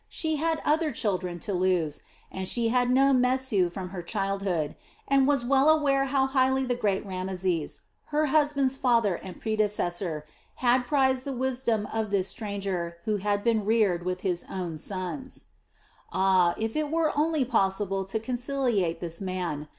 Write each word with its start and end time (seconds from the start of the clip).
She 0.09 0.37
had 0.37 0.63
other 0.65 0.89
children 0.89 1.37
to 1.41 1.53
lose, 1.53 2.01
and 2.31 2.47
she 2.47 2.69
had 2.69 2.89
known 2.89 3.21
Mesu 3.21 3.69
from 3.69 3.89
her 3.89 4.01
childhood, 4.01 4.75
and 5.07 5.27
was 5.27 5.45
well 5.45 5.69
aware 5.69 6.05
how 6.05 6.25
highly 6.25 6.65
the 6.65 6.73
great 6.73 7.05
Rameses, 7.05 7.81
her 8.05 8.25
husband's 8.25 8.75
father 8.75 9.13
and 9.13 9.39
predecessor, 9.39 10.25
had 10.55 10.87
prized 10.87 11.23
the 11.23 11.33
wisdom 11.37 11.87
of 11.93 12.09
this 12.09 12.27
stranger 12.29 12.97
who 13.05 13.17
had 13.17 13.43
been 13.43 13.63
reared 13.63 14.03
with 14.03 14.21
his 14.21 14.43
own 14.49 14.75
sons. 14.79 15.45
Ah, 16.11 16.55
if 16.57 16.75
it 16.75 16.89
were 16.89 17.15
only 17.15 17.45
possible 17.45 18.03
to 18.05 18.19
conciliate 18.19 19.01
this 19.01 19.21
man. 19.21 19.67